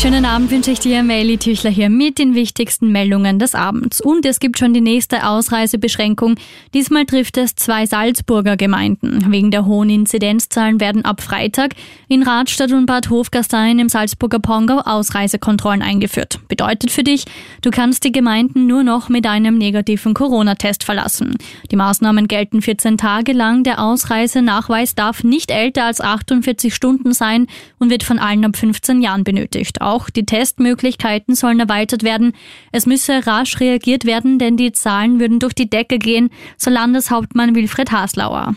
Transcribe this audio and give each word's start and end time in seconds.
Schönen 0.00 0.24
Abend 0.26 0.52
wünsche 0.52 0.70
ich 0.70 0.78
dir, 0.78 1.02
Meili 1.02 1.38
Tüchler 1.38 1.70
hier 1.70 1.90
mit 1.90 2.20
den 2.20 2.36
wichtigsten 2.36 2.92
Meldungen 2.92 3.40
des 3.40 3.56
Abends. 3.56 4.00
Und 4.00 4.24
es 4.26 4.38
gibt 4.38 4.56
schon 4.56 4.72
die 4.72 4.80
nächste 4.80 5.26
Ausreisebeschränkung. 5.26 6.36
Diesmal 6.72 7.04
trifft 7.04 7.36
es 7.36 7.56
zwei 7.56 7.84
Salzburger 7.84 8.56
Gemeinden. 8.56 9.32
Wegen 9.32 9.50
der 9.50 9.66
hohen 9.66 9.90
Inzidenzzahlen 9.90 10.78
werden 10.78 11.04
ab 11.04 11.20
Freitag 11.20 11.74
in 12.06 12.22
Radstadt 12.22 12.70
und 12.70 12.86
Bad 12.86 13.10
Hofgastein 13.10 13.80
im 13.80 13.88
Salzburger 13.88 14.38
Pongau 14.38 14.78
Ausreisekontrollen 14.84 15.82
eingeführt. 15.82 16.38
Bedeutet 16.46 16.92
für 16.92 17.02
dich, 17.02 17.24
du 17.62 17.70
kannst 17.70 18.04
die 18.04 18.12
Gemeinden 18.12 18.68
nur 18.68 18.84
noch 18.84 19.08
mit 19.08 19.26
einem 19.26 19.58
negativen 19.58 20.14
Corona-Test 20.14 20.84
verlassen. 20.84 21.34
Die 21.72 21.76
Maßnahmen 21.76 22.28
gelten 22.28 22.62
14 22.62 22.98
Tage 22.98 23.32
lang. 23.32 23.64
Der 23.64 23.82
Ausreisenachweis 23.82 24.94
darf 24.94 25.24
nicht 25.24 25.50
älter 25.50 25.86
als 25.86 26.00
48 26.00 26.72
Stunden 26.72 27.12
sein 27.12 27.48
und 27.80 27.90
wird 27.90 28.04
von 28.04 28.20
allen 28.20 28.44
ab 28.44 28.56
15 28.56 29.02
Jahren 29.02 29.24
benötigt. 29.24 29.80
Auch 29.88 30.10
die 30.10 30.26
Testmöglichkeiten 30.26 31.34
sollen 31.34 31.60
erweitert 31.60 32.02
werden. 32.02 32.34
Es 32.72 32.84
müsse 32.84 33.26
rasch 33.26 33.58
reagiert 33.58 34.04
werden, 34.04 34.38
denn 34.38 34.58
die 34.58 34.72
Zahlen 34.72 35.18
würden 35.18 35.38
durch 35.38 35.54
die 35.54 35.70
Decke 35.70 35.98
gehen, 35.98 36.28
so 36.58 36.68
Landeshauptmann 36.68 37.54
Wilfried 37.54 37.90
Haslauer. 37.90 38.54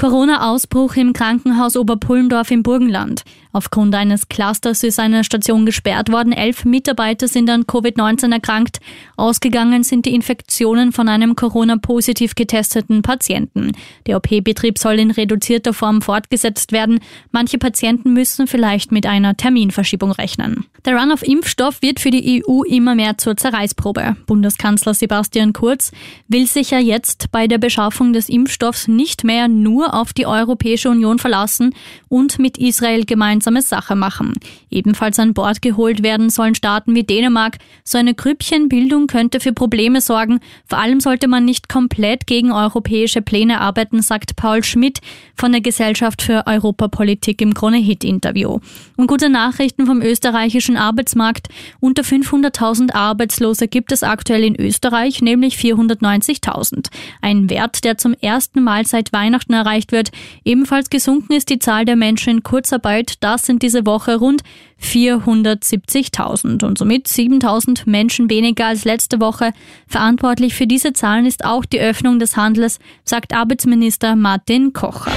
Corona-Ausbruch 0.00 0.94
im 0.94 1.12
Krankenhaus 1.12 1.76
Oberpullendorf 1.76 2.52
im 2.52 2.62
Burgenland. 2.62 3.24
Aufgrund 3.52 3.96
eines 3.96 4.28
Clusters 4.28 4.84
ist 4.84 5.00
eine 5.00 5.24
Station 5.24 5.66
gesperrt 5.66 6.12
worden. 6.12 6.32
Elf 6.32 6.64
Mitarbeiter 6.64 7.26
sind 7.26 7.50
an 7.50 7.64
Covid-19 7.64 8.32
erkrankt. 8.32 8.78
Ausgegangen 9.16 9.82
sind 9.82 10.06
die 10.06 10.14
Infektionen 10.14 10.92
von 10.92 11.08
einem 11.08 11.34
Corona-positiv 11.34 12.36
getesteten 12.36 13.02
Patienten. 13.02 13.72
Der 14.06 14.18
OP-Betrieb 14.18 14.78
soll 14.78 15.00
in 15.00 15.10
reduzierter 15.10 15.72
Form 15.72 16.00
fortgesetzt 16.00 16.70
werden. 16.70 17.00
Manche 17.32 17.58
Patienten 17.58 18.12
müssen 18.12 18.46
vielleicht 18.46 18.92
mit 18.92 19.04
einer 19.04 19.36
Terminverschiebung 19.36 20.12
rechnen. 20.12 20.66
Der 20.84 20.96
Run 20.96 21.10
auf 21.10 21.26
Impfstoff 21.26 21.82
wird 21.82 21.98
für 21.98 22.12
die 22.12 22.44
EU 22.46 22.62
immer 22.62 22.94
mehr 22.94 23.18
zur 23.18 23.36
Zerreißprobe. 23.36 24.16
Bundeskanzler 24.26 24.94
Sebastian 24.94 25.52
Kurz 25.52 25.90
will 26.28 26.46
sich 26.46 26.70
ja 26.70 26.78
jetzt 26.78 27.32
bei 27.32 27.48
der 27.48 27.58
Beschaffung 27.58 28.12
des 28.12 28.28
Impfstoffs 28.28 28.86
nicht 28.86 29.24
mehr 29.24 29.48
nur 29.48 29.87
auf 29.88 30.12
die 30.12 30.26
Europäische 30.26 30.90
Union 30.90 31.18
verlassen 31.18 31.74
und 32.08 32.38
mit 32.38 32.58
Israel 32.58 33.04
gemeinsam 33.04 33.38
gemeinsame 33.38 33.62
Sache 33.62 33.94
machen. 33.94 34.32
Ebenfalls 34.70 35.18
an 35.18 35.34
Bord 35.34 35.62
geholt 35.62 36.02
werden 36.02 36.30
sollen 36.30 36.54
Staaten 36.54 36.94
wie 36.94 37.04
Dänemark. 37.04 37.58
So 37.84 37.98
eine 37.98 38.14
Grüppchenbildung 38.14 39.06
könnte 39.06 39.40
für 39.40 39.52
Probleme 39.52 40.00
sorgen. 40.00 40.40
Vor 40.66 40.78
allem 40.78 41.00
sollte 41.00 41.28
man 41.28 41.44
nicht 41.44 41.68
komplett 41.68 42.26
gegen 42.26 42.52
europäische 42.52 43.22
Pläne 43.22 43.60
arbeiten, 43.60 44.02
sagt 44.02 44.36
Paul 44.36 44.64
Schmidt 44.64 45.00
von 45.34 45.52
der 45.52 45.60
Gesellschaft 45.60 46.22
für 46.22 46.46
Europapolitik 46.46 47.40
im 47.40 47.54
Krone-Hit-Interview. 47.54 48.58
Und 48.96 49.06
gute 49.06 49.30
Nachrichten 49.30 49.86
vom 49.86 50.02
österreichischen 50.02 50.76
Arbeitsmarkt. 50.76 51.48
Unter 51.80 52.02
500.000 52.02 52.94
Arbeitslose 52.94 53.68
gibt 53.68 53.92
es 53.92 54.02
aktuell 54.02 54.44
in 54.44 54.56
Österreich, 54.56 55.22
nämlich 55.22 55.56
490.000. 55.56 56.88
Ein 57.22 57.50
Wert, 57.50 57.84
der 57.84 57.98
zum 57.98 58.14
ersten 58.14 58.62
Mal 58.62 58.86
seit 58.86 59.12
Weihnachten 59.12 59.52
erreicht 59.52 59.77
wird. 59.90 60.10
Ebenfalls 60.44 60.90
gesunken 60.90 61.32
ist 61.32 61.48
die 61.50 61.58
Zahl 61.58 61.84
der 61.84 61.96
Menschen 61.96 62.30
in 62.30 62.42
Kurzarbeit. 62.42 63.14
Das 63.20 63.46
sind 63.46 63.62
diese 63.62 63.86
Woche 63.86 64.16
rund 64.16 64.42
470.000 64.82 66.64
und 66.64 66.78
somit 66.78 67.06
7.000 67.06 67.82
Menschen 67.86 68.30
weniger 68.30 68.66
als 68.66 68.84
letzte 68.84 69.20
Woche. 69.20 69.52
Verantwortlich 69.86 70.54
für 70.54 70.66
diese 70.66 70.92
Zahlen 70.92 71.26
ist 71.26 71.44
auch 71.44 71.64
die 71.64 71.80
Öffnung 71.80 72.18
des 72.18 72.36
Handels, 72.36 72.78
sagt 73.04 73.32
Arbeitsminister 73.32 74.16
Martin 74.16 74.72
Kocher. 74.72 75.12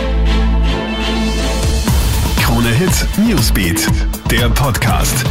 Krone 2.37 2.69
Hit 2.69 3.07
Newsbeat, 3.17 3.87
der 4.29 4.49
Podcast. 4.49 5.25